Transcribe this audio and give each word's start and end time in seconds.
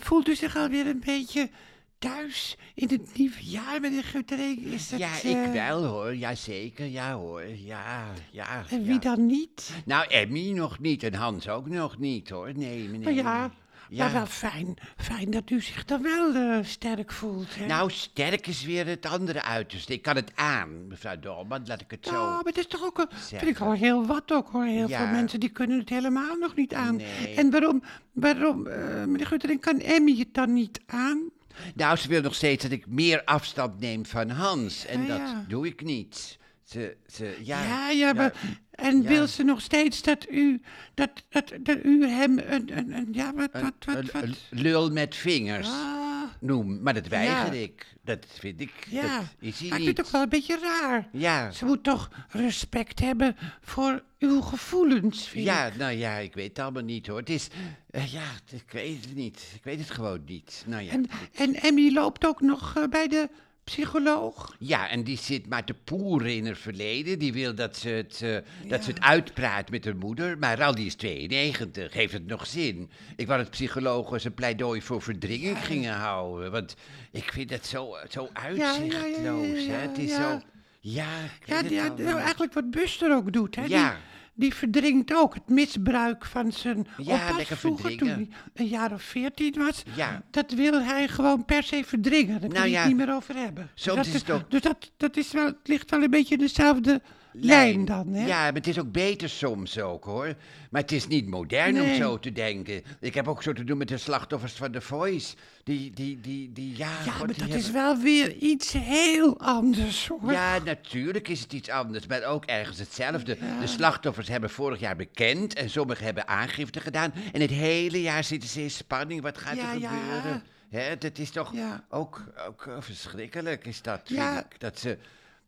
Voelt 0.00 0.28
u 0.28 0.34
zich 0.34 0.56
alweer 0.56 0.86
een 0.86 1.02
beetje 1.04 1.50
thuis 1.98 2.56
in 2.74 2.88
het 2.88 3.16
nieuwe 3.16 3.44
jaar, 3.44 3.80
meneer 3.80 4.04
Guttering? 4.04 4.64
Is 4.64 4.88
dat, 4.88 4.98
Ja, 4.98 5.20
eh, 5.22 5.44
ik 5.44 5.52
wel 5.52 5.84
hoor. 5.84 6.14
Jazeker, 6.14 6.86
ja 6.86 7.14
hoor. 7.14 7.44
Ja, 7.46 8.04
ja. 8.30 8.64
En 8.70 8.82
wie 8.82 8.92
ja. 8.92 8.98
dan 8.98 9.26
niet? 9.26 9.70
Nou, 9.84 10.06
Emmy 10.08 10.50
nog 10.50 10.78
niet 10.78 11.02
en 11.02 11.14
Hans 11.14 11.48
ook 11.48 11.68
nog 11.68 11.98
niet 11.98 12.28
hoor. 12.28 12.52
Nee, 12.54 12.88
meneer. 12.88 13.12
Ja, 13.12 13.50
Ja. 13.88 14.04
maar 14.04 14.12
wel 14.12 14.26
fijn, 14.26 14.74
fijn 14.96 15.30
dat 15.30 15.50
u 15.50 15.60
zich 15.60 15.84
dan 15.84 16.02
wel 16.02 16.34
eh, 16.34 16.58
sterk 16.64 17.12
voelt. 17.12 17.54
Hè? 17.56 17.66
Nou, 17.66 17.90
sterk 17.90 18.46
is 18.46 18.64
weer 18.64 18.86
het 18.86 19.06
andere 19.06 19.42
uiterste. 19.42 19.92
Ik 19.92 20.02
kan 20.02 20.16
het 20.16 20.32
aan, 20.34 20.86
mevrouw 20.88 21.18
Dolman, 21.18 21.62
laat 21.66 21.80
ik 21.80 21.90
het 21.90 22.06
zo... 22.06 22.12
Ja, 22.12 22.30
maar 22.34 22.42
dat 22.44 22.56
is 22.56 22.66
toch 22.66 22.84
ook, 22.84 22.98
een, 22.98 23.08
vind 23.18 23.42
ik 23.46 23.58
al 23.58 23.72
heel 23.72 24.06
wat 24.06 24.32
ook 24.32 24.48
hoor. 24.48 24.64
Heel 24.64 24.88
Ja. 24.88 24.98
veel 24.98 25.06
mensen 25.14 25.40
die 25.40 25.48
kunnen 25.48 25.78
het 25.78 25.88
helemaal 25.88 26.36
nog 26.36 26.54
niet 26.56 26.74
aan. 26.74 26.96
Nee. 26.96 27.34
En 27.34 27.50
waarom, 27.50 27.82
waarom 28.12 28.66
eh, 28.66 29.04
meneer 29.04 29.26
Guttering, 29.26 29.60
kan 29.60 29.78
Emmy 29.80 30.16
het 30.18 30.34
dan 30.34 30.52
niet 30.52 30.80
aan? 30.86 31.30
Nou, 31.74 31.96
ze 31.96 32.08
wil 32.08 32.22
nog 32.22 32.34
steeds 32.34 32.62
dat 32.62 32.72
ik 32.72 32.86
meer 32.86 33.24
afstand 33.24 33.80
neem 33.80 34.06
van 34.06 34.30
Hans. 34.30 34.86
En 34.86 35.00
Ja, 35.02 35.06
dat 35.08 35.18
ja. 35.18 35.44
doe 35.48 35.66
ik 35.66 35.82
niet. 35.84 36.38
Ze, 36.66 36.96
ze, 37.06 37.36
ja. 37.42 37.62
Ja, 37.64 37.90
ja, 37.90 38.12
maar... 38.12 38.32
En 38.70 39.02
ja. 39.02 39.08
wil 39.08 39.26
ze 39.26 39.42
nog 39.42 39.60
steeds 39.60 40.02
dat 40.02 40.30
u, 40.30 40.60
dat, 40.94 41.10
dat, 41.28 41.52
dat 41.60 41.78
u 41.84 42.06
hem 42.08 42.38
een, 42.38 42.76
een, 42.78 42.92
een 42.92 43.08
ja, 43.12 43.32
wat, 43.34 43.48
wat, 43.52 43.62
wat, 43.84 43.96
een- 43.96 44.08
wat? 44.12 44.22
een 44.22 44.34
lul 44.50 44.90
met 44.90 45.14
vingers 45.14 45.68
Ah, 45.68 46.22
noem. 46.40 46.82
Maar 46.82 46.94
dat 46.94 47.06
weiger 47.08 47.54
Ja. 47.54 47.60
ik. 47.62 47.94
Dat 48.02 48.26
vind 48.38 48.60
ik. 48.60 48.72
ja. 48.90 49.18
Dat 49.18 49.24
is 49.40 49.58
hij 49.58 49.68
Maar 49.68 49.78
ik 49.78 49.84
niet. 49.84 49.94
vind 49.94 49.96
het 49.96 50.06
ook 50.06 50.12
wel 50.12 50.22
een 50.22 50.28
beetje 50.28 50.58
raar. 50.58 51.08
Ja. 51.12 51.50
Ze 51.50 51.64
moet 51.64 51.82
toch 51.82 52.10
respect 52.28 53.00
hebben 53.00 53.36
voor 53.60 54.02
uw 54.18 54.40
gevoelens, 54.40 55.28
vind 55.28 55.44
Ja, 55.44 55.66
ik. 55.66 55.76
nou 55.76 55.92
ja, 55.92 56.14
ik 56.16 56.34
weet 56.34 56.48
het 56.48 56.58
allemaal 56.58 56.82
niet 56.82 57.06
hoor. 57.06 57.18
Het 57.18 57.30
is, 57.30 57.48
eh, 57.90 58.12
ja, 58.12 58.24
ik 58.52 58.70
weet 58.72 59.04
het 59.04 59.14
niet. 59.14 59.46
Ik 59.54 59.64
weet 59.64 59.78
het 59.78 59.90
gewoon 59.90 60.22
niet. 60.26 60.64
Nou 60.66 60.82
ja. 60.82 60.92
En, 60.92 61.06
en 61.34 61.54
Emmy 61.54 61.92
loopt 61.92 62.26
ook 62.26 62.40
nog 62.40 62.76
eh, 62.76 62.84
bij 62.88 63.08
de 63.08 63.28
psycholoog. 63.70 64.54
Ja, 64.58 64.88
en 64.88 65.02
die 65.04 65.18
zit 65.18 65.48
maar 65.48 65.64
te 65.64 65.74
poeren 65.74 66.34
in 66.34 66.46
het 66.46 66.58
verleden. 66.58 67.18
Die 67.18 67.32
wil 67.32 67.54
dat 67.54 67.76
ze 67.76 67.88
het, 67.88 68.20
eh, 68.22 68.36
dat 68.70 68.84
ze 68.84 68.90
het 68.90 69.00
uitpraat 69.00 69.70
met 69.70 69.84
haar 69.84 69.96
moeder. 69.96 70.38
Maar 70.38 70.58
Randy 70.58 70.82
is 70.82 70.94
92, 70.94 71.92
heeft 71.92 72.12
het 72.12 72.26
nog 72.26 72.46
zin? 72.46 72.90
Ik 73.16 73.26
wou 73.26 73.42
dat 73.42 73.50
psychologen 73.50 74.20
een 74.24 74.34
pleidooi 74.34 74.82
voor 74.82 75.02
verdringing 75.02 75.64
gingen 75.64 75.94
houden. 75.94 76.50
Want 76.50 76.74
ik 77.12 77.32
vind 77.32 77.48
dat 77.48 77.66
zo, 77.66 77.96
zo 78.10 78.28
ja, 78.34 78.48
ja, 78.48 78.66
uitzichtloos. 78.74 79.64
ja, 79.64 79.72
hè? 79.72 79.78
Het 79.88 79.98
is 79.98 80.10
ja. 80.10 80.30
zo... 80.40 80.46
Ja, 80.80 81.08
Ja, 81.44 81.62
die- 81.62 81.80
nou, 82.04 82.18
eigenlijk 82.18 82.52
wat 82.52 82.70
Buster 82.70 83.14
ook 83.14 83.32
doet, 83.32 83.56
hè? 83.56 83.64
Ja. 83.64 83.90
Die, 83.90 83.98
die 84.38 84.54
verdringt 84.54 85.14
ook 85.14 85.34
het 85.34 85.48
misbruik 85.48 86.24
van 86.24 86.52
zijn 86.52 86.86
Ja, 87.02 87.28
oppas 87.30 87.46
vroeger 87.58 87.96
toen 87.96 88.08
hij 88.08 88.28
een 88.54 88.66
jaar 88.66 88.92
of 88.92 89.02
veertien 89.02 89.54
was. 89.56 89.82
Ja. 89.94 90.22
Dat 90.30 90.50
wil 90.52 90.82
hij 90.82 91.08
gewoon 91.08 91.44
per 91.44 91.62
se 91.62 91.82
verdringen. 91.84 92.40
Daar 92.40 92.48
Nou 92.50 92.60
kan 92.60 92.70
ja, 92.70 92.78
het 92.78 92.88
niet 92.88 92.96
meer 92.96 93.14
over 93.14 93.34
hebben. 93.36 93.70
Dus 93.74 93.82
soms 93.82 93.96
dat 93.96 94.06
is 94.06 94.12
het 94.12 94.30
ook- 94.30 94.50
Dus 94.50 94.60
dat, 94.60 94.90
dat 94.96 95.16
is 95.16 95.32
wel, 95.32 95.46
het 95.46 95.56
ligt 95.68 95.90
wel 95.90 96.02
een 96.02 96.10
beetje 96.10 96.34
in 96.34 96.40
dezelfde 96.40 97.02
lijn, 97.40 97.84
dan, 97.84 98.08
hè? 98.12 98.26
Ja, 98.26 98.42
maar 98.42 98.52
het 98.52 98.66
is 98.66 98.78
ook 98.78 98.92
beter 98.92 99.28
soms 99.28 99.78
ook 99.80 100.04
hoor. 100.04 100.34
Maar 100.70 100.82
het 100.82 100.92
is 100.92 101.06
niet 101.06 101.26
modern 101.28 101.80
om 101.80 101.94
zo 101.94 102.18
te 102.18 102.32
denken. 102.32 102.82
Ik 103.00 103.14
heb 103.14 103.28
ook 103.28 103.42
zo 103.42 103.52
te 103.52 103.64
doen 103.64 103.78
met 103.78 103.88
de 103.88 103.98
slachtoffers 103.98 104.52
van 104.52 104.70
The 104.72 104.80
Voice. 104.80 105.34
Die, 105.64 105.90
die, 105.90 106.20
die, 106.20 106.52
die, 106.52 106.76
ja, 106.76 106.88
Ja, 107.04 107.10
god, 107.10 107.18
maar 107.18 107.26
dat 107.26 107.36
hebben- 107.36 107.56
is 107.58 107.70
wel 107.70 107.96
weer 107.96 108.36
iets 108.36 108.72
heel 108.72 109.40
anders, 109.40 110.08
hoor. 110.08 110.32
Ja, 110.32 110.58
natuurlijk 110.64 111.28
is 111.28 111.40
het 111.40 111.52
iets 111.52 111.68
anders, 111.68 112.06
maar 112.06 112.24
ook 112.24 112.44
ergens 112.44 112.78
hetzelfde. 112.78 113.36
De 113.60 113.66
slachtoffers 113.66 114.28
hebben 114.28 114.50
vorig 114.50 114.80
jaar 114.80 114.96
bekend 114.96 115.54
en 115.54 115.70
sommigen 115.70 116.04
hebben 116.04 116.28
aangifte 116.28 116.80
gedaan. 116.80 117.12
En 117.32 117.40
het 117.40 117.50
hele 117.50 118.02
jaar 118.02 118.24
zitten 118.24 118.48
ze 118.48 118.62
in 118.62 118.70
spanning. 118.70 119.22
Wat 119.22 119.38
gaat 119.38 119.56
Ja, 119.56 119.72
er 119.72 119.78
ja. 119.80 119.90
gebeuren? 119.90 120.42
Hè, 120.68 120.96
dat 120.98 121.18
is 121.18 121.30
toch 121.30 121.52
ook, 121.88 122.24
ook 122.48 122.68
verschrikkelijk, 122.78 123.66
is 123.66 123.82
dat, 123.82 124.00
Ja. 124.04 124.32
vind 124.32 124.44
ik. 124.52 124.60
Dat 124.60 124.78
ze... 124.78 124.98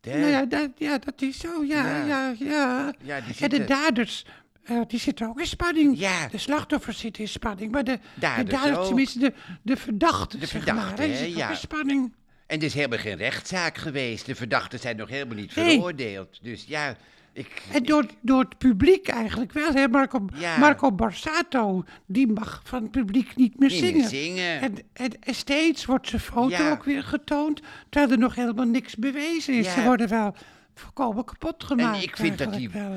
Nou 0.02 0.26
ja, 0.26 0.44
dat, 0.44 0.70
ja, 0.76 0.98
dat 0.98 1.22
is 1.22 1.38
zo, 1.38 1.64
ja, 1.64 1.86
Ja. 1.86 2.06
ja, 2.06 2.34
ja. 2.38 2.92
Ja, 3.02 3.20
die 3.20 3.34
En 3.40 3.48
de 3.48 3.64
daders, 3.64 4.24
eh, 4.64 4.80
die 4.86 4.98
zitten 4.98 5.28
ook 5.28 5.40
in 5.40 5.46
spanning. 5.46 5.98
Ja. 5.98 6.28
De 6.28 6.38
slachtoffers 6.38 6.98
zitten 6.98 7.22
in 7.22 7.28
spanning, 7.28 7.72
maar 7.72 7.84
de 7.84 7.98
Daders 8.14 8.50
de 8.50 8.56
daders, 8.56 8.86
tenminste 8.86 9.18
de, 9.18 9.32
de 9.62 9.76
verdachten, 9.76 10.40
De 10.40 10.46
zeg 10.46 10.62
verdachten, 10.62 11.08
maar, 11.08 11.16
hè, 11.18 11.24
ja. 11.24 11.50
in 11.50 11.56
spanning. 11.56 12.14
En 12.46 12.58
er 12.58 12.64
is 12.64 12.74
helemaal 12.74 12.98
geen 12.98 13.16
rechtszaak 13.16 13.76
geweest. 13.78 14.26
De 14.26 14.34
verdachten 14.34 14.78
zijn 14.78 14.96
nog 14.96 15.08
helemaal 15.08 15.36
niet 15.36 15.56
Nee. 15.56 15.70
veroordeeld. 15.74 16.38
Dus 16.42 16.64
ja, 16.66 16.96
ik... 17.38 17.62
En 17.72 17.82
door, 17.82 18.06
door 18.20 18.40
het 18.40 18.58
publiek 18.58 19.08
eigenlijk 19.08 19.52
wel, 19.52 19.72
hè. 19.72 19.88
Marco, 19.88 20.24
Ja. 20.34 20.58
Marco 20.58 20.92
Borsato, 20.92 21.84
die 22.06 22.26
mag 22.26 22.60
van 22.64 22.82
het 22.82 22.90
publiek 22.90 23.36
niet 23.36 23.58
meer 23.58 23.70
zingen. 23.70 24.08
zingen. 24.08 24.60
En, 24.60 24.74
en, 24.92 25.10
en 25.20 25.34
steeds 25.34 25.84
wordt 25.84 26.08
zijn 26.08 26.20
foto 26.20 26.48
Ja. 26.48 26.70
ook 26.70 26.84
weer 26.84 27.02
getoond, 27.02 27.60
terwijl 27.88 28.12
er 28.12 28.18
nog 28.18 28.34
helemaal 28.34 28.66
niks 28.66 28.96
bewezen 28.96 29.54
is. 29.54 29.66
Ja. 29.66 29.72
Ze 29.72 29.82
worden 29.82 30.08
wel 30.08 30.34
volkomen 30.74 31.24
kapot 31.24 31.64
gemaakt 31.64 32.02
ik 32.02 32.16
vind 32.16 32.38
dat 32.38 32.52
die- 32.54 32.70
wel, 32.70 32.92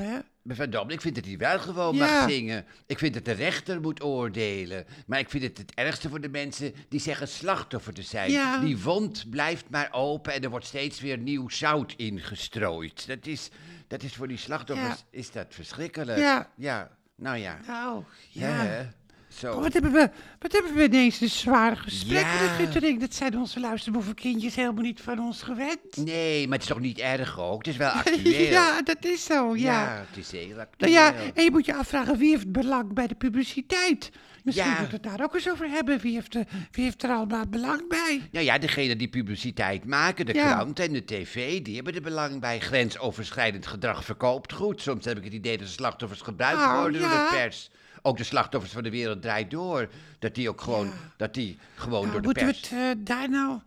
Dam, 0.69 0.89
ik 0.89 1.01
vind 1.01 1.15
dat 1.15 1.25
hij 1.25 1.37
wel 1.37 1.59
gewoon 1.59 1.95
Ja. 1.95 2.19
mag 2.21 2.29
zingen. 2.29 2.65
Ik 2.85 2.97
vind 2.97 3.13
dat 3.13 3.25
de 3.25 3.31
rechter 3.31 3.81
moet 3.81 4.03
oordelen. 4.03 4.85
Maar 5.05 5.19
ik 5.19 5.29
vind 5.29 5.43
het 5.43 5.57
het 5.57 5.71
ergste 5.73 6.09
voor 6.09 6.21
de 6.21 6.29
mensen 6.29 6.73
die 6.89 6.99
zeggen 6.99 7.27
slachtoffer 7.27 7.93
te 7.93 8.01
zijn. 8.01 8.31
Ja. 8.31 8.59
Die 8.59 8.77
wond 8.77 9.29
blijft 9.29 9.69
maar 9.69 9.89
open 9.91 10.33
en 10.33 10.43
er 10.43 10.49
wordt 10.49 10.65
steeds 10.65 10.99
weer 11.01 11.17
nieuw 11.17 11.49
zout 11.49 11.93
ingestrooid. 11.97 13.07
Dat 13.07 13.25
is, 13.25 13.49
dat 13.87 14.03
is 14.03 14.13
voor 14.15 14.27
die 14.27 14.37
slachtoffers 14.37 14.99
Ja. 14.99 15.05
is 15.19 15.31
dat 15.31 15.45
verschrikkelijk. 15.49 16.17
Ja. 16.57 16.89
Nou 17.15 17.37
ja. 17.37 17.59
Nou, 17.67 18.03
Ja. 18.29 18.63
ja. 18.63 18.93
Zo. 19.37 19.53
Oh, 19.53 19.61
wat, 19.61 19.73
hebben 19.73 19.91
we, 19.91 20.09
wat 20.39 20.51
hebben 20.51 20.73
we 20.73 20.83
ineens 20.83 21.21
een 21.21 21.29
zware 21.29 21.75
gesprek 21.75 22.19
Ja. 22.21 22.47
Guttering. 22.47 22.99
Dat 22.99 23.13
zijn 23.13 23.37
onze 23.37 23.59
luisterboevenkindjes 23.59 24.55
helemaal 24.55 24.83
niet 24.83 25.01
van 25.01 25.19
ons 25.19 25.41
gewend. 25.41 25.97
Nee, 25.97 26.43
maar 26.47 26.53
het 26.57 26.61
is 26.61 26.73
toch 26.73 26.79
niet 26.79 26.99
erg 26.99 27.39
ook? 27.39 27.57
Het 27.57 27.67
is 27.67 27.77
wel 27.77 27.89
actueel. 28.01 28.51
ja, 28.51 28.81
dat 28.81 29.05
is 29.05 29.23
zo, 29.25 29.55
ja. 29.55 29.81
Ja, 29.83 30.05
het 30.09 30.17
is 30.17 30.31
heel 30.31 30.55
Nou 30.77 30.91
ja, 30.91 31.13
en 31.33 31.43
je 31.43 31.51
moet 31.51 31.65
je 31.65 31.75
afvragen, 31.75 32.17
wie 32.17 32.29
heeft 32.29 32.51
belang 32.51 32.93
bij 32.93 33.07
de 33.07 33.15
publiciteit? 33.15 34.11
Misschien 34.43 34.69
Ja. 34.71 34.79
moeten 34.79 34.99
we 35.01 35.07
het 35.07 35.17
daar 35.17 35.25
ook 35.27 35.33
eens 35.35 35.49
over 35.49 35.69
hebben. 35.69 35.99
Wie 35.99 36.13
heeft, 36.13 36.35
er- 36.35 36.47
wie 36.71 36.83
heeft 36.83 37.03
er 37.03 37.09
allemaal 37.09 37.47
belang 37.47 37.87
bij? 37.87 38.21
Nou 38.31 38.45
ja, 38.45 38.57
degene 38.57 38.95
die 38.95 39.09
publiciteit 39.09 39.85
maken, 39.85 40.25
de 40.25 40.33
Ja. 40.33 40.53
krant 40.53 40.79
en 40.79 40.93
de 40.93 41.05
tv, 41.05 41.61
die 41.61 41.75
hebben 41.75 41.95
er 41.95 42.01
belang 42.01 42.39
bij. 42.39 42.59
Grensoverschrijdend 42.59 43.67
gedrag 43.67 44.05
verkoopt 44.05 44.53
goed. 44.53 44.81
Soms 44.81 45.05
heb 45.05 45.17
ik 45.17 45.23
het 45.23 45.33
idee 45.33 45.57
dat 45.57 45.67
de 45.67 45.73
slachtoffers 45.73 46.21
gebruikt 46.21 46.65
worden 46.65 47.01
door 47.01 47.09
ja. 47.09 47.29
de 47.29 47.35
pers. 47.35 47.69
Ook 48.01 48.17
de 48.17 48.23
slachtoffers 48.23 48.73
van 48.73 48.83
de 48.83 48.89
wereld 48.89 49.21
draait 49.21 49.51
door. 49.51 49.89
Dat 50.19 50.35
die 50.35 50.49
ook 50.49 50.61
gewoon, 50.61 50.91
dat 51.17 51.33
die 51.33 51.59
gewoon 51.75 52.11
door 52.11 52.21
de 52.21 52.25
moeten 52.25 52.45
we 52.45 52.51
pers... 52.51 52.69
het 52.69 52.79
eh, 52.79 53.03
daar 53.05 53.29
nou 53.29 53.59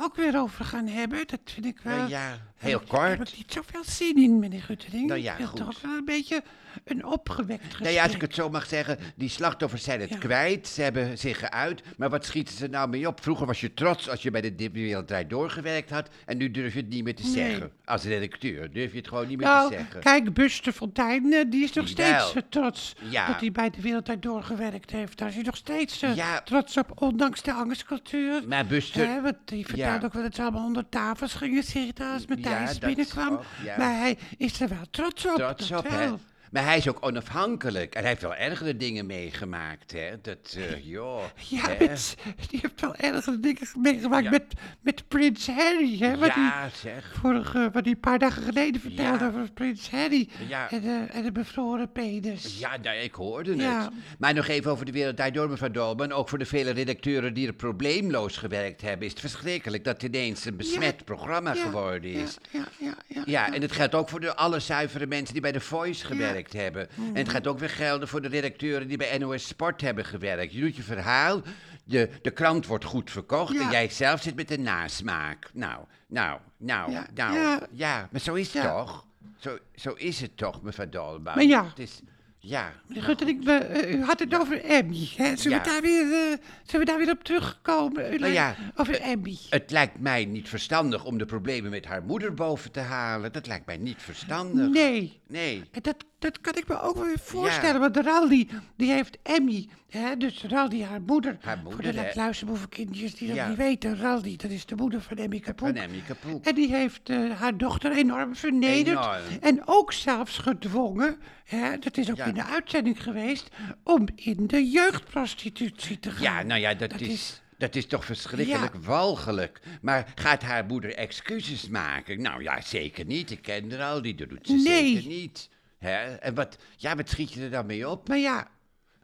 ook 0.00 0.16
weer 0.16 0.38
over 0.40 0.64
gaan 0.64 0.86
hebben? 0.86 1.26
Dat 1.26 1.40
vind 1.44 1.66
ik 1.66 1.78
wel... 1.82 1.98
Eh, 1.98 2.08
ja, 2.08 2.38
heel 2.56 2.82
Daar 2.88 3.08
heb 3.08 3.16
kort. 3.18 3.28
ik 3.30 3.36
niet 3.36 3.52
zoveel 3.52 3.84
zin 3.84 4.16
in, 4.16 4.38
meneer 4.38 4.62
Guttering. 4.62 5.06
Nou 5.08 5.20
ja, 5.20 5.32
ik 5.32 5.38
wil 5.38 5.46
goed. 5.46 5.56
toch 5.60 5.80
wel 5.80 5.96
een 5.96 6.04
beetje 6.04 6.42
een 6.84 7.04
opgewekt 7.04 7.60
gesprek. 7.64 7.82
Nou 7.82 7.94
ja, 7.94 8.02
als 8.04 8.14
ik 8.14 8.20
het 8.20 8.34
zo 8.34 8.48
mag 8.50 8.66
zeggen, 8.66 8.98
die 9.16 9.28
slachtoffers 9.28 9.82
zijn 9.82 10.00
het 10.00 10.08
Ja. 10.08 10.18
kwijt. 10.18 10.68
Ze 10.68 10.82
hebben 10.82 11.18
zich 11.18 11.38
geuit. 11.38 11.82
Maar 11.96 12.10
wat 12.10 12.24
schieten 12.24 12.54
ze 12.56 12.66
nou 12.66 12.88
mee 12.88 13.06
op? 13.06 13.22
Vroeger 13.22 13.46
was 13.46 13.60
je 13.60 13.74
trots 13.74 14.08
als 14.08 14.22
je 14.22 14.30
bij 14.30 14.40
de 14.40 14.54
Dip 14.54 14.74
Wereld 14.74 15.06
Draait 15.06 15.30
doorgewerkt 15.30 15.90
had. 15.90 16.08
En 16.26 16.36
nu 16.36 16.50
durf 16.50 16.72
je 16.74 16.80
het 16.80 16.88
niet 16.88 17.04
meer 17.04 17.14
te 17.14 17.22
Nee. 17.22 17.32
zeggen. 17.32 17.70
Als 17.84 18.04
redacteur 18.04 18.72
durf 18.72 18.90
je 18.92 18.98
het 18.98 19.08
gewoon 19.08 19.28
niet 19.28 19.38
meer 19.38 19.46
Nou, 19.46 19.70
te 19.70 19.76
zeggen. 19.76 20.00
kijk, 20.00 20.34
Buster 20.34 20.72
Fontijn, 20.72 21.32
eh, 21.32 21.44
die 21.50 21.64
is 21.64 21.72
nog 21.72 21.88
steeds 21.88 22.32
wel. 22.32 22.42
eh, 22.42 22.48
trots 22.48 22.94
Ja. 23.10 23.26
dat 23.26 23.40
hij 23.40 23.52
bij 23.52 23.70
de 23.70 23.80
Wereldtijd 23.82 24.22
doorgewerkt 24.22 24.90
heeft. 24.90 25.18
Daar 25.18 25.28
is 25.28 25.34
hij 25.34 25.42
nog 25.44 25.56
steeds 25.56 26.02
eh, 26.02 26.16
Ja. 26.16 26.40
trots 26.40 26.76
op, 26.76 26.92
ondanks 27.02 27.42
de 27.42 27.52
angstcultuur. 27.52 28.42
Maar 28.48 28.66
Buster... 28.66 29.06
Hè, 29.06 29.20
want 29.22 29.36
die 29.44 29.64
Ja. 29.94 30.00
ook 30.04 30.12
wel 30.12 30.22
dat 30.22 30.34
ze 30.34 30.42
allemaal 30.42 30.64
onder 30.64 30.88
tafels 30.88 31.34
gingen 31.34 31.62
zitten 31.62 32.12
als 32.12 32.26
Matthijs 32.26 32.78
binnenkwam. 32.78 33.32
ook, 33.32 33.42
ja. 33.64 33.78
Maar 33.78 33.96
hij 33.96 34.18
is 34.36 34.60
er 34.60 34.68
wel 34.68 34.84
trots 34.90 35.26
op. 35.26 35.34
trots 35.34 35.70
op, 35.72 35.88
hè? 35.88 36.08
Maar 36.50 36.64
hij 36.64 36.76
is 36.76 36.88
ook 36.88 37.06
onafhankelijk. 37.06 37.94
En 37.94 38.00
hij 38.00 38.08
heeft 38.08 38.22
wel 38.22 38.34
ergere 38.34 38.76
dingen 38.76 39.06
meegemaakt, 39.06 39.92
hè? 39.92 40.20
Dat, 40.22 40.54
eh 40.56 40.84
joh. 40.86 41.22
Ja, 41.48 41.68
hè? 41.68 41.86
met, 41.86 42.14
die 42.50 42.58
heeft 42.62 42.80
wel 42.80 42.94
ergere 42.94 43.40
dingen 43.40 43.62
meegemaakt 43.74 44.24
Ja. 44.24 44.30
met, 44.30 44.44
met 44.80 45.08
Prins 45.08 45.46
Harry. 45.46 45.98
Hè, 45.98 46.16
wat 46.18 46.34
Ja, 46.34 46.68
zeg. 46.82 47.14
vorige, 47.20 47.68
wat 47.72 47.84
hij 47.84 47.92
een 47.92 48.00
paar 48.00 48.18
dagen 48.18 48.42
geleden 48.42 48.80
vertelde 48.80 49.24
Ja. 49.24 49.28
over 49.28 49.52
Prins 49.52 49.90
Harry 49.90 50.28
Ja. 50.48 50.70
en, 50.70 50.80
de, 50.80 51.06
en 51.12 51.22
de 51.22 51.32
bevroren 51.32 51.92
penis. 51.92 52.58
Ja, 52.58 52.76
nou, 52.82 52.96
ik 52.98 53.14
hoorde 53.14 53.56
Ja. 53.56 53.82
het. 53.82 53.90
Maar 54.18 54.34
nog 54.34 54.46
even 54.48 54.70
over 54.70 54.84
de 54.84 54.92
wereld 54.92 55.16
Draait 55.16 55.34
door, 55.34 55.48
mevrouw 55.48 55.70
Dolman. 55.70 56.12
Ook 56.12 56.28
voor 56.28 56.38
de 56.38 56.46
vele 56.46 56.70
redacteuren 56.70 57.34
die 57.34 57.46
er 57.46 57.52
probleemloos 57.54 58.36
gewerkt 58.36 58.80
hebben... 58.80 59.04
is 59.06 59.10
het 59.12 59.20
verschrikkelijk 59.20 59.84
dat 59.84 60.02
het 60.02 60.14
ineens 60.14 60.44
een 60.44 60.56
besmet 60.56 61.04
programma 61.04 61.54
geworden 61.54 62.10
is. 62.10 62.36
Ja, 62.50 62.58
ja, 62.78 62.86
ja, 62.86 62.94
ja. 63.06 63.22
Ja, 63.26 63.52
en 63.54 63.60
dat 63.60 63.72
geldt 63.72 63.94
ook 63.94 64.08
voor 64.08 64.20
de 64.20 64.34
alle 64.36 64.60
zuivere 64.60 65.06
mensen 65.06 65.32
die 65.32 65.42
bij 65.42 65.52
The 65.52 65.60
Voice 65.60 66.06
gewerkt 66.06 66.36
hebben. 66.46 66.88
En 66.96 67.16
het 67.16 67.28
gaat 67.28 67.46
ook 67.46 67.58
weer 67.58 67.70
gelden 67.70 68.08
voor 68.08 68.22
de 68.22 68.28
redacteuren 68.28 68.88
die 68.88 68.96
bij 68.96 69.18
NOS 69.18 69.46
Sport 69.48 69.80
hebben 69.80 70.04
gewerkt. 70.04 70.52
Je 70.52 70.60
doet 70.60 70.76
je 70.76 70.82
verhaal, 70.82 71.42
de, 71.84 72.10
de 72.22 72.30
krant 72.30 72.66
wordt 72.66 72.84
goed 72.84 73.10
verkocht 73.10 73.52
Ja. 73.52 73.60
en 73.60 73.70
jij 73.70 73.88
zelf 73.88 74.22
zit 74.22 74.36
met 74.36 74.48
de 74.48 74.58
nasmaak. 74.58 75.50
Nou, 75.52 75.84
nou, 76.06 76.38
nou, 76.56 76.90
Ja, 76.92 77.06
nou. 77.14 77.34
Ja, 77.38 77.60
ja. 77.72 78.08
maar 78.10 78.20
zo 78.20 78.34
is 78.34 78.52
het 78.54 78.62
toch? 78.62 79.06
Zo, 79.38 79.58
zo 79.74 79.92
is 79.92 80.20
het 80.20 80.36
toch, 80.36 80.62
mevrouw 80.62 80.88
Dolman. 80.88 81.22
Maar 81.34 81.44
ja. 81.44 81.64
Het 81.68 81.78
is, 81.78 82.00
Ja. 82.40 82.72
Meneer 82.86 83.16
we, 83.44 83.52
eh, 83.52 83.94
u 83.94 84.04
had 84.04 84.18
het 84.18 84.34
over 84.38 84.64
Emmy. 84.64 85.08
Hè? 85.16 85.36
Zullen, 85.36 85.58
Ja. 85.58 85.64
we 85.64 85.70
daar 85.70 85.80
weer, 85.82 86.38
zullen 86.62 86.86
we 86.86 86.92
daar 86.92 86.98
weer 86.98 87.10
op 87.10 87.24
terugkomen? 87.24 88.20
Nou 88.20 88.32
ja, 88.32 88.54
Over 88.74 89.00
Emmy. 89.00 89.36
Het 89.50 89.70
lijkt 89.70 90.00
mij 90.00 90.24
niet 90.24 90.48
verstandig 90.48 91.04
om 91.04 91.18
de 91.18 91.24
problemen 91.24 91.70
met 91.70 91.84
haar 91.84 92.02
moeder 92.02 92.34
boven 92.34 92.72
te 92.72 92.80
halen. 92.80 93.32
Dat 93.32 93.46
lijkt 93.46 93.66
mij 93.66 93.76
niet 93.76 94.02
verstandig. 94.02 94.68
Nee. 94.68 95.20
Nee. 95.28 95.62
Dat, 95.82 96.04
dat 96.18 96.40
kan 96.40 96.54
ik 96.56 96.68
me 96.68 96.80
ook 96.80 96.94
wel 96.94 97.04
weer 97.04 97.18
voorstellen, 97.18 97.80
want 97.80 97.96
Raldi, 97.96 98.48
die 98.76 98.90
heeft 98.92 99.18
Emmy, 99.22 99.68
hè, 99.88 100.16
dus 100.16 100.42
Raldi, 100.42 100.84
haar 100.84 101.00
moeder. 101.00 101.36
Haar 101.40 101.58
moeder, 101.62 101.72
Voor 101.94 102.02
de 102.02 102.10
luisterboevenkindjes 102.14 103.14
die 103.14 103.28
dat 103.28 103.36
Ja. 103.36 103.48
niet 103.48 103.56
weten, 103.56 103.96
Raldi, 103.98 104.36
dat 104.36 104.50
is 104.50 104.66
de 104.66 104.74
moeder 104.76 105.00
van 105.02 105.16
Emmy 105.16 105.40
Kapoek. 105.40 105.66
Van 105.68 105.76
Emmy 105.76 106.02
Kapoek. 106.06 106.44
En 106.44 106.54
die 106.54 106.74
heeft 106.74 107.08
eh, 107.10 107.30
haar 107.40 107.56
dochter 107.56 107.92
enorm 107.92 108.36
vernederd. 108.36 108.98
Enorm. 108.98 109.20
En 109.40 109.62
ook 109.64 109.92
zelfs 109.92 110.38
gedwongen, 110.38 111.16
hè, 111.44 111.78
dat 111.78 111.96
is 111.96 112.10
ook 112.10 112.16
Ja. 112.16 112.24
in 112.24 112.34
de 112.34 112.44
uitzending 112.44 113.02
geweest, 113.02 113.48
om 113.82 114.06
in 114.14 114.46
de 114.46 114.68
jeugdprostitutie 114.70 116.00
te 116.00 116.10
gaan. 116.10 116.22
Ja, 116.22 116.42
nou 116.42 116.60
ja, 116.60 116.74
dat, 116.74 116.90
Dat 116.90 117.00
is, 117.00 117.08
is- 117.08 117.42
dat 117.58 117.74
is 117.76 117.86
toch 117.86 118.04
verschrikkelijk 118.04 118.74
walgelijk. 118.84 119.60
Maar 119.80 120.12
gaat 120.14 120.42
haar 120.42 120.64
moeder 120.64 120.94
excuses 120.94 121.68
maken? 121.68 122.22
Nou 122.22 122.42
ja, 122.42 122.60
zeker 122.60 123.04
niet. 123.04 123.30
Ik 123.30 123.42
ken 123.42 123.70
haar 123.70 123.82
al, 123.90 124.02
die 124.02 124.14
doet 124.14 124.38
ze 124.42 124.52
Nee. 124.52 124.62
zeker 124.94 125.08
niet. 125.08 125.48
Hè? 125.78 126.14
En 126.14 126.34
wat, 126.34 126.56
ja, 126.76 126.96
wat 126.96 127.08
schiet 127.08 127.32
je 127.32 127.42
er 127.44 127.50
dan 127.50 127.66
mee 127.66 127.88
op? 127.88 128.08
Maar 128.08 128.18
ja, 128.18 128.48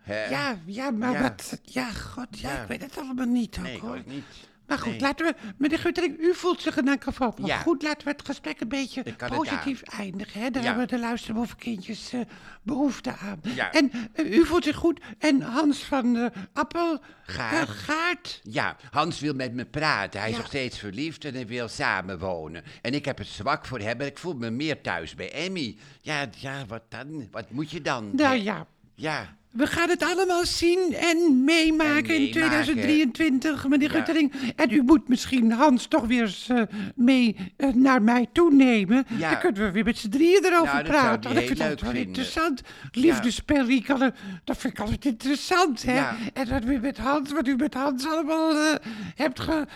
Hè? 0.00 0.25
ja, 0.25 0.59
ja, 0.67 0.91
maar 0.91 1.12
Ja. 1.12 1.21
wat, 1.23 1.61
ja, 1.62 1.91
god, 1.93 2.38
ja, 2.38 2.53
Ja. 2.53 2.62
ik 2.62 2.69
weet 2.69 2.82
het 2.82 2.99
allemaal 2.99 3.26
niet 3.26 3.56
ook, 3.59 3.65
Nee, 3.65 3.75
ik 3.75 3.81
hoor. 3.81 3.97
ook 3.97 4.06
niet. 4.06 4.25
Maar 4.67 4.79
goed, 4.79 4.91
Nee. 4.93 5.01
laten 5.01 5.27
we, 5.27 5.35
meneer 5.59 5.79
Guttering, 5.79 6.19
u 6.19 6.35
voelt 6.35 6.63
zich 6.63 6.77
in 6.77 6.89
elk 6.89 7.03
geval 7.05 7.35
Ja. 7.45 7.59
goed. 7.59 7.83
Laten 7.83 8.05
we 8.07 8.11
het 8.13 8.25
gesprek 8.27 8.61
een 8.61 8.69
beetje 8.69 9.03
positief 9.29 9.83
eindigen. 9.83 10.41
Hè? 10.41 10.51
Daar 10.51 10.63
Ja. 10.63 10.69
hebben 10.69 10.89
de 10.89 10.99
luisterboevenkindjes 10.99 12.13
eh 12.13 12.21
behoefte 12.63 13.17
aan. 13.17 13.41
Ja. 13.43 13.73
En 13.73 13.91
eh, 14.13 14.31
u 14.33 14.47
voelt 14.47 14.65
zich 14.65 14.77
goed. 14.77 15.01
En 15.19 15.41
Hans 15.43 15.79
van 15.85 16.17
uh, 16.17 16.27
Appel... 16.53 17.01
Gaard. 17.27 18.41
Ja, 18.43 18.77
Hans 18.91 19.21
wil 19.21 19.35
met 19.35 19.53
me 19.55 19.65
praten. 19.65 20.21
Hij 20.21 20.31
is 20.31 20.37
nog 20.37 20.47
steeds 20.47 20.79
verliefd 20.79 21.25
en 21.25 21.35
hij 21.35 21.47
wil 21.47 21.69
samenwonen. 21.69 22.63
En 22.83 22.95
ik 22.95 23.05
heb 23.05 23.19
het 23.19 23.27
zwak 23.27 23.67
voor 23.67 23.79
hem 23.79 24.01
ik 24.01 24.19
voel 24.19 24.35
me 24.35 24.51
meer 24.51 24.81
thuis 24.81 25.15
bij 25.15 25.33
Emmy. 25.33 25.79
Ja, 26.01 26.27
ja, 26.39 26.67
wat 26.67 26.83
dan? 26.89 27.29
Wat 27.31 27.51
moet 27.51 27.71
je 27.71 27.81
dan? 27.81 28.11
Nou 28.15 28.29
Hè? 28.37 28.43
ja, 28.43 28.67
Ja, 28.95 29.37
we 29.55 29.67
gaan 29.67 29.89
het 29.89 30.03
allemaal 30.03 30.47
zien 30.47 30.95
en 30.95 31.45
meemaken 31.45 32.15
En 32.15 32.21
in 32.21 32.31
meemaken. 32.31 32.31
2023, 32.31 33.69
meneer 33.69 33.91
Ja. 33.91 33.97
Guttering. 33.97 34.33
En 34.56 34.71
u 34.71 34.83
moet 34.83 35.09
misschien 35.09 35.53
Hans 35.53 35.87
toch 35.87 36.06
weer 36.06 36.23
eens 36.23 36.49
eh, 36.49 36.62
mee 36.95 37.37
eh, 37.56 37.69
naar 37.69 38.03
mij 38.03 38.27
toe 38.33 38.53
nemen. 38.53 39.05
Ja. 39.17 39.31
Dan 39.31 39.41
kunnen 39.41 39.62
we 39.62 39.71
weer 39.71 39.85
met 39.85 39.99
z'n 39.99 40.09
drieën 40.09 40.45
erover 40.45 40.65
Nou, 40.65 40.77
dat 40.77 40.87
praten. 40.87 41.23
Want 41.23 41.25
ik 41.25 41.39
heel 41.39 41.47
vind 41.47 41.59
dat 41.59 41.69
leuk 41.69 41.81
wel 41.81 42.03
interessant. 42.03 42.62
Liefdesperikelen, 42.93 44.15
dat 44.45 44.56
vind 44.56 44.73
ik 44.73 44.81
altijd 44.81 45.05
interessant, 45.05 45.83
hè. 45.83 45.95
Ja. 45.95 46.17
En 46.33 46.49
dat 46.49 46.65
met 46.65 46.99
Hans, 46.99 47.33
wat 47.33 47.47
u 47.47 47.56
met 47.56 47.75
Hans 47.75 48.06
allemaal 48.06 48.56
eh, 48.56 48.75
hebt 49.15 49.41
ge. 49.41 49.67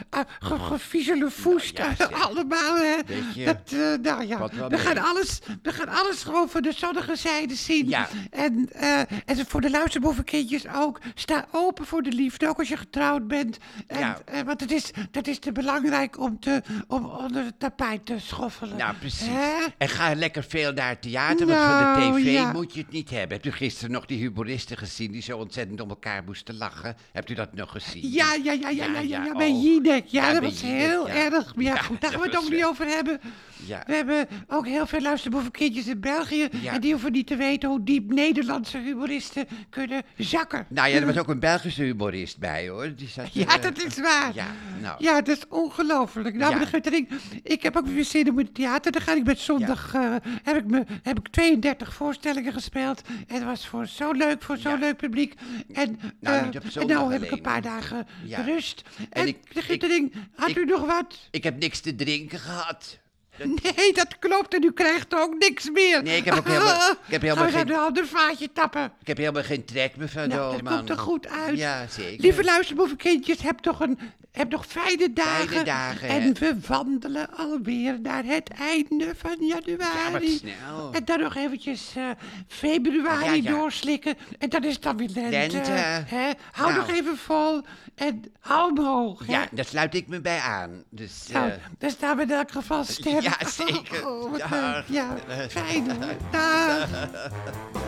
Nou 1.78 1.90
ja, 1.98 2.08
zeg. 2.08 2.22
allemaal, 2.22 2.76
hè. 2.76 2.96
Je, 3.34 3.44
Dat, 3.44 3.76
nou 4.02 4.26
ja, 4.26 4.48
we 4.68 4.78
gaan, 4.78 4.98
alles, 4.98 5.40
we 5.62 5.72
gaan 5.72 5.88
alles 5.88 6.22
gewoon 6.22 6.48
van 6.48 6.62
de 6.62 6.72
zonnige 6.72 7.16
zijde 7.16 7.54
zien. 7.54 7.88
Ja. 7.88 8.08
En, 8.30 8.68
en 9.24 9.46
voor 9.46 9.60
de 9.60 9.67
luisterboevenkindjes 9.70 10.64
ook. 10.74 11.00
Sta 11.14 11.46
open 11.52 11.86
voor 11.86 12.02
de 12.02 12.12
liefde, 12.12 12.48
ook 12.48 12.58
als 12.58 12.68
je 12.68 12.76
getrouwd 12.76 13.28
bent. 13.28 13.58
En, 13.86 13.98
Ja. 13.98 14.18
eh, 14.24 14.40
want 14.42 14.60
het 14.60 14.70
is, 14.72 14.90
dat 15.10 15.26
is 15.26 15.38
te 15.38 15.52
belangrijk 15.52 16.18
om, 16.20 16.40
te, 16.40 16.62
om 16.88 17.04
onder 17.04 17.44
het 17.44 17.58
tapijt 17.60 18.06
te 18.06 18.18
schoffelen. 18.18 18.76
nou 18.76 18.94
precies. 18.96 19.26
Hè? 19.28 19.64
En 19.78 19.88
ga 19.88 20.14
lekker 20.14 20.44
veel 20.48 20.72
naar 20.72 20.88
het 20.88 21.02
theater, 21.02 21.46
want 21.46 21.58
van 21.58 21.78
de 21.78 21.84
Nou, 22.08 22.22
tv 22.22 22.32
ja. 22.32 22.52
moet 22.52 22.74
je 22.74 22.80
het 22.80 22.90
niet 22.90 23.10
hebben. 23.10 23.30
Hebt 23.36 23.46
u 23.46 23.52
gisteren 23.52 23.90
nog 23.90 24.06
die 24.06 24.18
humoristen 24.18 24.76
gezien 24.76 25.12
die 25.12 25.22
zo 25.22 25.38
ontzettend 25.38 25.80
om 25.80 25.88
elkaar 25.88 26.22
moesten 26.24 26.56
lachen? 26.56 26.96
Hebt 27.12 27.30
u 27.30 27.34
dat 27.34 27.54
nog 27.54 27.70
gezien? 27.70 28.10
Ja, 28.12 28.34
ja, 28.34 28.52
ja, 28.52 28.52
ja, 28.52 28.68
ja, 28.70 28.84
Ja, 28.84 28.92
ja, 28.92 29.00
ja, 29.00 29.24
ja, 29.24 29.32
bij 29.36 29.50
oh. 29.50 29.84
Ja, 29.84 30.00
Ja, 30.06 30.32
dat 30.32 30.42
was 30.42 30.62
heel 30.62 31.08
ja. 31.08 31.14
erg. 31.14 31.54
Maar 31.54 31.64
ja, 31.64 31.74
Ja, 31.74 31.80
goed, 31.82 32.00
daar 32.00 32.10
gaan 32.10 32.20
we 32.20 32.26
het 32.26 32.36
ook 32.36 32.50
niet 32.50 32.64
over 32.64 32.86
hebben. 32.86 33.20
Ja. 33.22 33.28
We 33.86 33.94
hebben 33.94 34.28
ook 34.48 34.66
heel 34.66 34.86
veel 34.86 35.00
luisterboevenkindjes 35.00 35.86
in 35.86 36.00
België. 36.00 36.48
Ja. 36.62 36.72
En 36.72 36.80
die 36.80 36.90
hoeven 36.92 37.12
niet 37.12 37.26
te 37.26 37.36
weten 37.36 37.68
hoe 37.68 37.82
diep 37.84 38.12
Nederlandse 38.12 38.78
humoristen 38.78 39.46
kunnen 39.70 40.02
zakken. 40.16 40.66
Nou 40.68 40.88
ja, 40.88 40.96
er 41.00 41.06
was 41.06 41.16
ook 41.18 41.28
een 41.28 41.40
Belgische 41.40 41.82
humorist 41.82 42.38
bij 42.38 42.68
hoor. 42.68 42.94
Die 42.94 43.08
zat, 43.08 43.32
Ja, 43.34 43.46
eh, 43.56 43.62
dat 43.62 43.82
is 43.84 43.98
waar. 44.00 44.30
Ja, 44.34 44.46
nou. 44.80 44.96
Ja, 45.04 45.20
dat 45.20 45.36
is 45.36 45.42
ongelooflijk. 45.48 46.34
Nou, 46.34 46.50
Ja. 46.50 46.56
meneer 46.56 46.66
Guttering, 46.68 47.08
ik 47.42 47.62
heb 47.62 47.76
ook 47.76 47.86
weer 47.86 48.04
zin 48.04 48.26
in 48.26 48.38
het 48.38 48.54
theater. 48.54 48.92
Dan 48.92 49.00
ga 49.02 49.14
ik 49.14 49.24
met 49.24 49.38
zondag, 49.38 49.94
eh, 49.94 50.14
heb, 50.42 50.56
ik 50.56 50.66
me, 50.66 50.84
heb 51.02 51.18
ik 51.18 51.28
32 51.28 51.94
voorstellingen 51.94 52.52
gespeeld. 52.52 53.00
En 53.26 53.34
het 53.34 53.44
was 53.44 53.66
voor 53.66 53.86
zo 53.86 54.12
leuk, 54.12 54.42
voor 54.42 54.56
zo'n 54.56 54.78
leuk 54.78 54.96
publiek. 54.96 55.34
En, 55.72 55.98
Nou, 56.20 56.36
eh, 56.36 56.42
en 56.80 56.86
nou 56.86 57.12
heb 57.12 57.22
ik 57.22 57.30
een 57.30 57.40
paar 57.40 57.62
dagen 57.62 58.06
rust. 58.44 58.82
En, 59.10 59.26
ik- 59.26 59.38
meneer 59.48 59.62
Guttering, 59.62 60.12
had 60.36 60.48
ik- 60.48 60.56
u 60.56 60.64
nog 60.64 60.86
wat? 60.86 61.28
Ik 61.30 61.44
heb 61.44 61.58
niks 61.58 61.80
te 61.80 61.94
drinken 61.94 62.38
gehad. 62.38 62.98
Nee, 63.44 63.92
dat 63.92 64.18
klopt. 64.18 64.54
En 64.54 64.62
u 64.64 64.72
krijgt 64.72 65.14
ook 65.14 65.34
niks 65.38 65.70
meer. 65.70 66.02
Nee, 66.02 66.16
ik 66.16 66.24
heb 66.24 66.34
ook 66.36 66.46
helemaal- 66.48 66.90
ik 67.06 67.12
heb 67.12 67.22
helemaal 67.22 67.44
Gaan 67.50 67.52
geen- 67.66 67.70
een 67.70 67.78
ander 67.80 68.06
vaatje 68.06 68.52
tappen? 68.52 68.92
Ik 69.00 69.06
heb 69.06 69.16
helemaal 69.16 69.42
geen 69.42 69.64
trek 69.64 69.92
van 69.98 70.28
Nou, 70.28 70.62
dat 70.62 70.74
komt 70.76 70.90
er 70.90 70.98
goed 70.98 71.28
uit. 71.28 71.58
Ja, 71.58 71.86
zeker. 71.88 72.20
Lieve 72.22 72.44
luisterboevenkindjes, 72.44 73.42
heb 73.42 73.58
toch, 73.58 73.80
een, 73.80 73.98
heb 74.38 74.50
nog 74.50 74.66
fijne 74.66 75.12
dagen. 75.12 75.48
Fijne 75.48 75.64
dagen, 75.64 76.08
En 76.08 76.34
we 76.34 76.56
wandelen 76.66 77.36
alweer 77.36 78.00
naar 78.00 78.24
het 78.24 78.48
einde 78.48 79.12
van 79.16 79.36
januari. 79.46 79.76
Ja, 80.04 80.10
wat 80.10 80.22
snel. 80.22 80.92
En 80.92 81.04
dan 81.04 81.20
nog 81.20 81.34
eventjes 81.36 81.92
eh, 81.96 82.04
februari 82.48 83.24
Ja, 83.24 83.32
ja. 83.32 83.50
doorslikken. 83.50 84.14
En 84.38 84.48
dan 84.48 84.64
is 84.64 84.72
het 84.74 84.82
dan 84.82 84.96
weer 84.96 85.08
lente. 85.14 85.30
Lente. 85.56 85.70
Hè? 85.70 86.30
Hou 86.52 86.72
Nou. 86.72 86.74
nog 86.86 86.90
even 86.96 87.16
vol 87.16 87.62
en 87.94 88.22
hou 88.40 88.72
hem 88.74 88.84
hoog. 88.84 89.26
hè. 89.26 89.32
Ja, 89.32 89.46
daar 89.52 89.64
sluit 89.64 89.94
ik 89.94 90.08
me 90.08 90.20
bij 90.20 90.38
aan. 90.40 90.82
Dus, 90.90 91.24
eh, 91.28 91.34
Nou, 91.34 91.52
dan 91.78 91.90
staan 91.90 92.16
we 92.16 92.22
in 92.22 92.30
elk 92.30 92.50
geval 92.50 92.84
sterk. 92.84 93.20
Ja, 93.22 93.36
zeker. 93.46 94.08
Oh, 94.08 94.38
Dag. 94.38 94.50
leuk. 94.50 94.84
Ja, 94.88 95.16
fijn. 95.48 95.90
hoor. 95.90 96.14
Dag. 96.32 96.88